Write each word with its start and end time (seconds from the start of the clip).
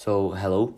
So, 0.00 0.30
hello. 0.30 0.74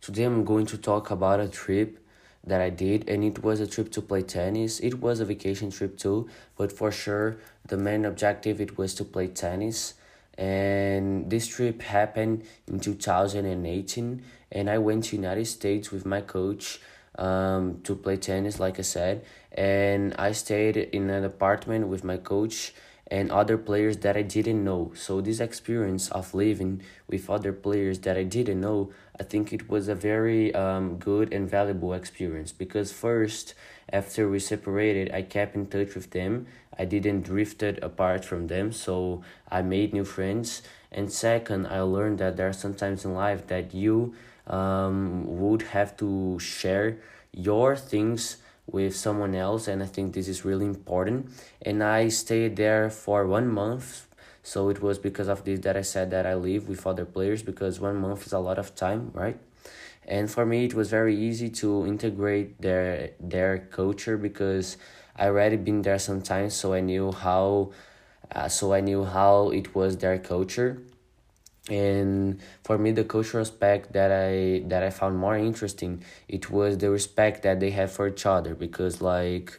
Today 0.00 0.24
I'm 0.24 0.44
going 0.44 0.66
to 0.66 0.76
talk 0.76 1.12
about 1.12 1.38
a 1.38 1.46
trip 1.46 1.96
that 2.42 2.60
I 2.60 2.70
did, 2.70 3.08
and 3.08 3.22
it 3.22 3.40
was 3.40 3.60
a 3.60 3.68
trip 3.68 3.92
to 3.92 4.02
play 4.02 4.22
tennis. 4.22 4.80
It 4.80 5.00
was 5.00 5.20
a 5.20 5.24
vacation 5.24 5.70
trip 5.70 5.96
too, 5.96 6.28
but 6.56 6.72
for 6.72 6.90
sure 6.90 7.36
the 7.68 7.76
main 7.76 8.04
objective 8.04 8.60
it 8.60 8.76
was 8.76 8.92
to 8.94 9.04
play 9.04 9.28
tennis. 9.28 9.94
And 10.36 11.30
this 11.30 11.46
trip 11.46 11.82
happened 11.82 12.42
in 12.66 12.80
2018, 12.80 14.24
and 14.50 14.68
I 14.68 14.78
went 14.78 15.04
to 15.04 15.14
United 15.14 15.46
States 15.46 15.92
with 15.92 16.04
my 16.04 16.20
coach 16.20 16.80
um, 17.16 17.78
to 17.84 17.94
play 17.94 18.16
tennis, 18.16 18.58
like 18.58 18.80
I 18.80 18.82
said, 18.82 19.24
and 19.52 20.16
I 20.18 20.32
stayed 20.32 20.76
in 20.76 21.10
an 21.10 21.22
apartment 21.22 21.86
with 21.86 22.02
my 22.02 22.16
coach 22.16 22.74
and 23.08 23.30
other 23.30 23.58
players 23.58 23.98
that 23.98 24.16
I 24.16 24.22
didn't 24.22 24.64
know. 24.64 24.92
So 24.94 25.20
this 25.20 25.40
experience 25.40 26.10
of 26.10 26.34
living 26.34 26.82
with 27.08 27.28
other 27.28 27.52
players 27.52 27.98
that 28.00 28.16
I 28.16 28.24
didn't 28.24 28.60
know, 28.60 28.90
I 29.18 29.24
think 29.24 29.52
it 29.52 29.68
was 29.68 29.88
a 29.88 29.94
very 29.94 30.54
um, 30.54 30.96
good 30.96 31.32
and 31.32 31.48
valuable 31.48 31.92
experience 31.92 32.52
because 32.52 32.92
first, 32.92 33.54
after 33.92 34.28
we 34.28 34.38
separated, 34.38 35.12
I 35.12 35.22
kept 35.22 35.54
in 35.54 35.66
touch 35.66 35.94
with 35.94 36.10
them. 36.10 36.46
I 36.78 36.86
didn't 36.86 37.22
drifted 37.22 37.78
apart 37.82 38.24
from 38.24 38.46
them, 38.46 38.72
so 38.72 39.22
I 39.50 39.62
made 39.62 39.92
new 39.92 40.04
friends. 40.04 40.62
And 40.90 41.12
second, 41.12 41.66
I 41.66 41.80
learned 41.82 42.18
that 42.18 42.36
there 42.36 42.48
are 42.48 42.52
sometimes 42.52 43.04
in 43.04 43.14
life 43.14 43.46
that 43.48 43.74
you 43.74 44.14
um, 44.46 45.38
would 45.38 45.62
have 45.62 45.96
to 45.98 46.38
share 46.38 46.98
your 47.32 47.76
things 47.76 48.38
with 48.66 48.94
someone 48.96 49.34
else 49.34 49.68
and 49.68 49.82
i 49.82 49.86
think 49.86 50.14
this 50.14 50.28
is 50.28 50.44
really 50.44 50.66
important. 50.66 51.30
And 51.62 51.82
i 51.82 52.08
stayed 52.08 52.56
there 52.56 52.90
for 52.90 53.26
one 53.26 53.48
month 53.48 54.06
so 54.42 54.68
it 54.68 54.82
was 54.82 54.98
because 54.98 55.28
of 55.28 55.44
this 55.44 55.60
that 55.60 55.76
i 55.76 55.82
said 55.82 56.10
that 56.10 56.26
i 56.26 56.34
live 56.34 56.68
with 56.68 56.86
other 56.86 57.04
players 57.04 57.42
because 57.42 57.80
one 57.80 57.96
month 57.96 58.26
is 58.26 58.32
a 58.32 58.38
lot 58.38 58.58
of 58.58 58.74
time 58.74 59.10
right? 59.14 59.38
And 60.06 60.30
for 60.30 60.44
me 60.44 60.66
it 60.66 60.74
was 60.74 60.90
very 60.90 61.16
easy 61.16 61.48
to 61.62 61.86
integrate 61.86 62.60
their 62.60 63.10
their 63.20 63.58
culture 63.70 64.16
because 64.18 64.76
i 65.16 65.26
already 65.26 65.56
been 65.56 65.82
there 65.82 65.98
sometimes 65.98 66.54
so 66.54 66.74
i 66.74 66.80
knew 66.80 67.12
how 67.12 67.70
uh, 68.34 68.48
so 68.48 68.72
i 68.74 68.80
knew 68.80 69.04
how 69.04 69.50
it 69.50 69.74
was 69.74 69.96
their 69.98 70.18
culture 70.18 70.82
and 71.70 72.40
for 72.62 72.76
me 72.76 72.90
the 72.92 73.04
cultural 73.04 73.40
aspect 73.40 73.92
that 73.92 74.12
i 74.12 74.62
that 74.68 74.82
i 74.82 74.90
found 74.90 75.16
more 75.16 75.36
interesting 75.36 76.02
it 76.28 76.50
was 76.50 76.76
the 76.78 76.90
respect 76.90 77.42
that 77.42 77.58
they 77.60 77.70
have 77.70 77.90
for 77.90 78.06
each 78.08 78.26
other 78.26 78.54
because 78.54 79.00
like 79.00 79.58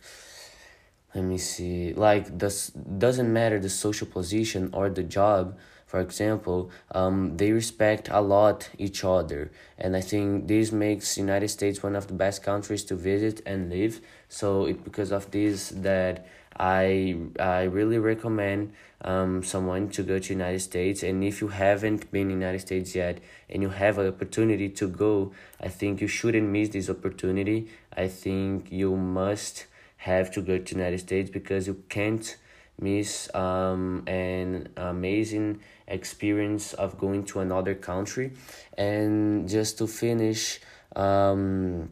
let 1.16 1.24
me 1.24 1.38
see 1.38 1.94
like 1.94 2.38
this 2.38 2.68
doesn't 2.68 3.32
matter 3.32 3.60
the 3.60 3.70
social 3.70 4.06
position 4.06 4.70
or 4.72 4.90
the 4.90 5.04
job 5.04 5.58
for 5.86 6.00
example 6.00 6.70
um, 6.92 7.38
they 7.38 7.52
respect 7.52 8.10
a 8.12 8.22
lot 8.22 8.70
each 8.78 9.04
other 9.04 9.52
and 9.78 9.96
i 9.96 10.02
think 10.02 10.48
this 10.48 10.72
makes 10.72 11.18
united 11.18 11.48
states 11.48 11.84
one 11.84 11.96
of 11.96 12.08
the 12.08 12.14
best 12.14 12.44
countries 12.44 12.84
to 12.84 12.96
visit 12.96 13.42
and 13.46 13.70
live 13.70 14.02
so 14.30 14.66
it 14.66 14.84
because 14.84 15.12
of 15.12 15.32
this 15.32 15.70
that 15.70 16.26
I 16.58 17.18
I 17.40 17.64
really 17.64 18.00
recommend 18.00 18.74
um 19.02 19.44
someone 19.44 19.90
to 19.90 20.04
go 20.04 20.20
to 20.20 20.34
United 20.34 20.60
States 20.60 21.04
and 21.04 21.24
if 21.24 21.42
you 21.42 21.50
haven't 21.50 22.12
been 22.12 22.30
United 22.30 22.60
States 22.60 22.96
yet 22.96 23.20
and 23.50 23.62
you 23.62 23.70
have 23.70 23.98
an 23.98 24.08
opportunity 24.08 24.70
to 24.70 24.88
go, 24.88 25.34
I 25.60 25.68
think 25.68 26.02
you 26.02 26.08
shouldn't 26.08 26.48
miss 26.48 26.70
this 26.70 26.90
opportunity. 26.90 27.68
I 27.96 28.08
think 28.08 28.72
you 28.72 28.96
must 28.96 29.66
have 29.98 30.32
to 30.32 30.42
go 30.42 30.58
to 30.58 30.76
United 30.76 31.00
States 31.00 31.30
because 31.30 31.68
you 31.68 31.84
can't 31.90 32.38
miss 32.80 33.34
um 33.34 34.04
an 34.08 34.70
amazing 34.78 35.60
experience 35.88 36.74
of 36.74 36.98
going 36.98 37.24
to 37.24 37.40
another 37.40 37.76
country 37.76 38.32
and 38.78 39.48
just 39.48 39.78
to 39.78 39.88
finish 39.88 40.60
um 40.96 41.90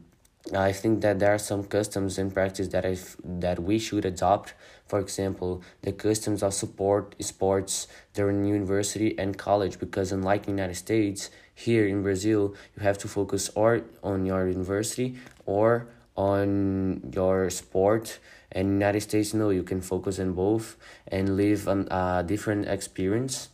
I 0.54 0.73
think 0.73 1.00
that 1.02 1.20
there 1.20 1.34
are 1.34 1.38
some 1.38 1.64
customs 1.64 2.17
and 2.17 2.34
practice 2.34 2.67
that 2.70 2.86
I 2.86 2.98
that 3.23 3.64
we 3.64 3.80
should 3.80 4.04
adopt. 4.04 4.54
For 4.86 4.99
example, 4.99 5.61
the 5.83 5.93
customs 5.93 6.43
of 6.43 6.54
support 6.54 7.16
sports 7.22 7.88
during 8.14 8.43
university 8.43 9.17
and 9.17 9.38
college, 9.38 9.80
because 9.80 10.11
unlike 10.11 10.43
the 10.43 10.52
United 10.52 10.76
States, 10.76 11.30
here 11.55 11.88
in 11.88 12.04
Brazil, 12.04 12.55
you 12.76 12.83
have 12.83 12.98
to 12.99 13.08
focus 13.08 13.49
or 13.55 13.83
on 14.04 14.26
your 14.26 14.49
university 14.49 15.16
or 15.45 15.88
on 16.15 17.11
your 17.13 17.49
sport. 17.49 18.19
And 18.51 18.69
United 18.69 19.01
States, 19.01 19.33
no, 19.33 19.49
you 19.49 19.63
can 19.63 19.81
focus 19.81 20.19
on 20.19 20.33
both 20.33 20.77
and 21.07 21.37
live 21.37 21.67
on 21.67 21.87
a 21.89 22.23
different 22.25 22.67
experience. 22.67 23.49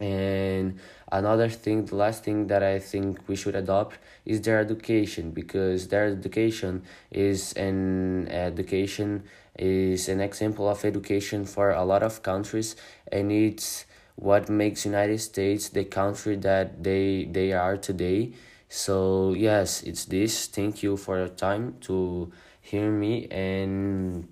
And 0.00 0.80
another 1.14 1.48
thing 1.48 1.84
the 1.84 1.94
last 1.94 2.24
thing 2.24 2.48
that 2.48 2.62
i 2.62 2.78
think 2.78 3.20
we 3.28 3.36
should 3.36 3.54
adopt 3.54 3.98
is 4.24 4.40
their 4.40 4.58
education 4.58 5.30
because 5.30 5.88
their 5.88 6.06
education 6.06 6.82
is 7.10 7.52
an 7.52 8.26
education 8.28 9.22
is 9.56 10.08
an 10.08 10.20
example 10.20 10.68
of 10.68 10.84
education 10.84 11.44
for 11.44 11.70
a 11.70 11.84
lot 11.84 12.02
of 12.02 12.22
countries 12.22 12.74
and 13.12 13.30
it's 13.30 13.84
what 14.16 14.48
makes 14.48 14.84
united 14.84 15.18
states 15.18 15.68
the 15.68 15.84
country 15.84 16.34
that 16.34 16.82
they 16.82 17.28
they 17.30 17.52
are 17.52 17.76
today 17.76 18.32
so 18.74 19.32
yes 19.34 19.82
it's 19.82 20.04
this 20.06 20.48
thank 20.48 20.82
you 20.82 20.96
for 20.96 21.18
your 21.18 21.28
time 21.28 21.76
to 21.80 22.30
hear 22.60 22.90
me 22.90 23.28
and 23.30 24.26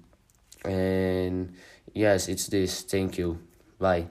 and 0.65 1.55
yes 1.95 2.29
it's 2.29 2.47
this 2.49 2.83
thank 2.83 3.19
you 3.19 3.39
bye 3.79 4.07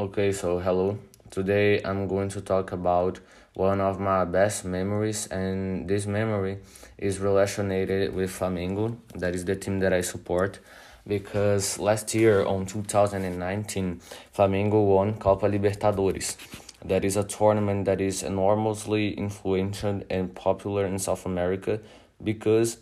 Okay, 0.00 0.32
so 0.32 0.60
hello. 0.60 0.98
Today 1.30 1.82
I'm 1.84 2.08
going 2.08 2.30
to 2.30 2.40
talk 2.40 2.72
about 2.72 3.20
one 3.52 3.82
of 3.82 4.00
my 4.00 4.24
best 4.24 4.64
memories, 4.64 5.26
and 5.26 5.86
this 5.86 6.06
memory 6.06 6.56
is 6.96 7.18
related 7.18 8.14
with 8.14 8.30
Flamengo, 8.30 8.96
that 9.16 9.34
is 9.34 9.44
the 9.44 9.56
team 9.56 9.80
that 9.80 9.92
I 9.92 10.00
support. 10.00 10.60
Because 11.06 11.78
last 11.78 12.14
year, 12.14 12.46
on 12.46 12.64
2019, 12.64 14.00
Flamengo 14.34 14.86
won 14.86 15.18
Copa 15.18 15.46
Libertadores. 15.46 16.36
That 16.84 17.04
is 17.04 17.16
a 17.16 17.24
tournament 17.24 17.84
that 17.84 18.00
is 18.00 18.22
enormously 18.22 19.12
influential 19.12 20.02
and 20.08 20.34
popular 20.34 20.86
in 20.86 20.98
South 20.98 21.26
America 21.26 21.80
because 22.22 22.78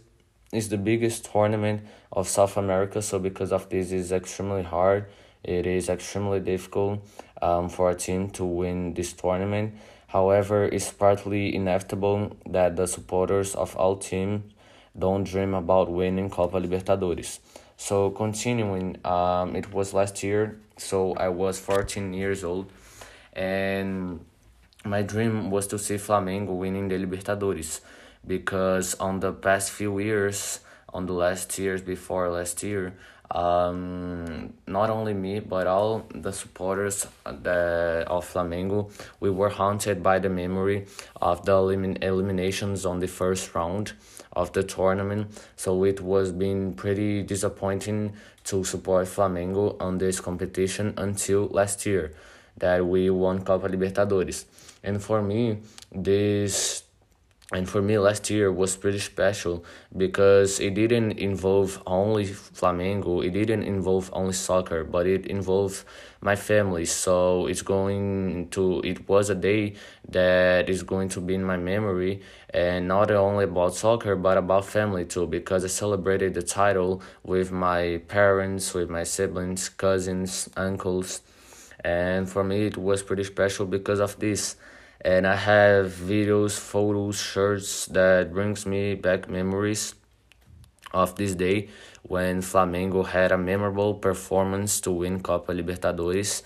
it's 0.53 0.69
the 0.69 0.79
biggest 0.79 1.25
tournament 1.31 1.83
of 2.13 2.29
South 2.29 2.57
America. 2.57 3.03
So, 3.03 3.19
because 3.19 3.53
of 3.53 3.69
this, 3.69 3.91
it's 3.93 4.13
extremely 4.13 4.63
hard 4.63 5.07
it 5.45 5.67
is 5.67 5.89
extremely 5.89 6.41
difficult 6.41 7.07
um, 7.41 7.69
for 7.69 7.91
a 7.91 7.95
team 7.95 8.31
to 8.31 8.45
win 8.45 8.95
this 8.95 9.13
tournament. 9.13 9.75
However, 10.09 10.65
it's 10.65 10.91
partly 10.91 11.55
inevitable 11.55 12.37
that 12.47 12.77
the 12.77 12.87
supporters 12.87 13.55
of 13.55 13.77
all 13.77 13.97
teams 13.97 14.53
don't 14.99 15.25
dream 15.25 15.55
about 15.55 15.91
winning 15.91 16.31
Copa 16.31 16.61
Libertadores. 16.61 17.39
So 17.77 18.11
continuing, 18.11 18.97
um, 19.05 19.55
it 19.55 19.73
was 19.73 19.95
last 19.95 20.23
year, 20.23 20.59
so 20.77 21.15
I 21.15 21.29
was 21.29 21.61
14 21.61 22.13
years 22.13 22.43
old, 22.43 22.73
and 23.39 24.19
my 24.85 25.03
dream 25.03 25.51
was 25.51 25.69
to 25.69 25.79
see 25.79 25.95
Flamengo 25.95 26.57
winning 26.57 26.89
the 26.89 26.97
Libertadores, 26.97 27.81
because 28.27 28.95
on 28.97 29.21
the 29.21 29.33
past 29.33 29.71
few 29.71 29.99
years, 30.01 30.61
on 30.93 31.07
the 31.07 31.13
last 31.13 31.57
years 31.59 31.81
before 31.81 32.29
last 32.29 32.63
year, 32.65 32.95
um, 33.31 34.55
not 34.67 34.89
only 34.89 35.13
me 35.13 35.39
but 35.39 35.67
all 35.67 36.07
the 36.15 36.33
supporters 36.33 37.07
of 37.27 38.33
Flamengo 38.33 38.91
we 39.21 39.29
were 39.29 39.51
haunted 39.51 40.03
by 40.03 40.19
the 40.19 40.31
memory 40.31 40.87
of 41.21 41.45
the 41.45 41.53
elimin- 41.53 42.03
eliminations 42.03 42.87
on 42.87 43.01
the 43.01 43.07
first 43.07 43.55
round 43.55 43.93
of 44.33 44.53
the 44.55 44.63
tournament. 44.63 45.27
So 45.57 45.85
it 45.85 46.01
was 46.01 46.33
been 46.33 46.73
pretty 46.73 47.23
disappointing 47.23 48.15
to 48.45 48.65
support 48.65 49.07
Flamengo 49.07 49.77
on 49.79 49.99
this 49.99 50.21
competition 50.21 50.95
until 50.97 51.49
last 51.49 51.85
year 51.85 52.15
that 52.59 52.87
we 52.87 53.11
won 53.11 53.43
Copa 53.43 53.69
Libertadores. 53.69 54.45
And 54.83 55.03
for 55.03 55.23
me 55.23 55.59
this 55.93 56.85
and 57.51 57.67
for 57.67 57.81
me 57.81 57.97
last 57.99 58.29
year 58.29 58.53
was 58.53 58.77
pretty 58.77 58.99
special 58.99 59.65
because 59.97 60.61
it 60.61 60.75
didn't 60.75 61.13
involve 61.13 61.83
only 61.87 62.27
flamengo 62.27 63.25
it 63.25 63.31
didn't 63.31 63.63
involve 63.63 64.11
only 64.13 64.35
soccer 64.35 64.85
but 64.85 65.07
it 65.07 65.25
involved 65.27 65.83
my 66.21 66.35
family. 66.35 66.85
So 66.85 67.47
it's 67.47 67.63
going 67.63 68.49
to 68.51 68.81
it 68.85 69.09
was 69.09 69.31
a 69.31 69.35
day 69.35 69.75
that 70.09 70.69
is 70.69 70.83
going 70.83 71.09
to 71.11 71.21
be 71.21 71.35
in 71.35 71.45
my 71.45 71.57
memory 71.57 72.23
and 72.51 72.89
not 72.89 73.11
only 73.11 73.45
about 73.45 73.75
soccer 73.75 74.17
but 74.17 74.37
about 74.37 74.65
family 74.65 75.05
too 75.05 75.27
because 75.27 75.65
i 75.65 75.69
celebrated 75.69 76.33
the 76.33 76.43
title 76.43 77.03
with 77.23 77.53
my 77.53 78.01
parents 78.09 78.73
with 78.73 78.89
my 78.89 79.05
siblings 79.05 79.69
cousins 79.69 80.49
uncles 80.57 81.21
and 81.85 82.29
for 82.29 82.45
me 82.45 82.67
it 82.67 82.77
was 82.77 83.03
pretty 83.03 83.25
special 83.25 83.67
because 83.67 84.01
of 84.01 84.19
this. 84.19 84.57
And 85.01 85.27
I 85.27 85.37
have 85.37 85.93
videos, 85.93 86.59
photos, 86.59 87.21
shirts 87.21 87.87
that 87.87 88.33
brings 88.33 88.67
me 88.67 88.95
back 88.95 89.29
memories 89.31 89.95
of 90.93 91.15
this 91.15 91.35
day 91.35 91.69
when 92.03 92.41
Flamengo 92.41 93.07
had 93.07 93.31
a 93.31 93.39
memorable 93.39 93.95
performance 93.95 94.81
to 94.81 94.91
win 94.91 95.21
Copa 95.21 95.53
Libertadores. 95.53 96.43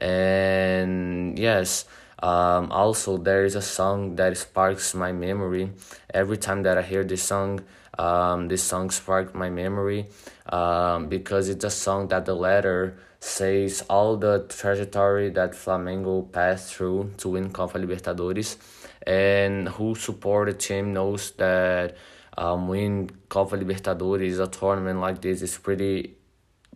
And 0.00 1.38
yes 1.38 1.86
um, 2.24 2.72
also 2.72 3.18
there 3.18 3.44
is 3.44 3.54
a 3.54 3.62
song 3.62 4.16
that 4.16 4.36
sparks 4.36 4.94
my 4.94 5.12
memory. 5.12 5.72
Every 6.12 6.38
time 6.38 6.62
that 6.62 6.78
i 6.78 6.82
hear 6.82 7.04
this 7.04 7.22
song 7.22 7.60
um, 7.98 8.48
this 8.48 8.62
song 8.62 8.90
sparked 8.90 9.34
my 9.34 9.50
memory 9.50 10.06
um, 10.48 11.08
because 11.08 11.48
it's 11.48 11.64
a 11.64 11.70
song 11.70 12.08
that 12.08 12.24
the 12.24 12.34
letter 12.34 12.98
says 13.24 13.82
all 13.88 14.18
the 14.18 14.44
trajectory 14.50 15.30
that 15.30 15.52
Flamengo 15.52 16.30
passed 16.30 16.74
through 16.74 17.10
to 17.16 17.30
win 17.30 17.50
Copa 17.50 17.78
Libertadores, 17.78 18.58
and 19.06 19.66
who 19.68 19.94
support 19.94 20.48
the 20.48 20.52
team 20.52 20.92
knows 20.92 21.30
that 21.32 21.96
um, 22.36 22.68
win 22.68 23.10
Copa 23.30 23.56
Libertadores, 23.56 24.38
a 24.40 24.46
tournament 24.46 25.00
like 25.00 25.22
this, 25.22 25.40
is 25.40 25.56
pretty 25.56 26.16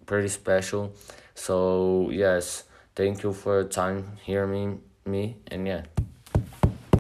pretty 0.07 0.29
special. 0.29 0.95
So 1.35 2.09
yes, 2.11 2.65
thank 2.97 3.23
you 3.23 3.35
for 3.35 3.61
your 3.61 3.69
time 3.69 4.17
hearing 4.25 4.51
me, 4.51 4.79
me 5.05 5.37
and 5.49 5.67
yeah. 5.67 5.83